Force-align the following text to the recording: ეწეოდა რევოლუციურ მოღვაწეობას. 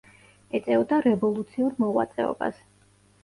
ეწეოდა 0.59 0.99
რევოლუციურ 1.07 1.75
მოღვაწეობას. 1.83 2.57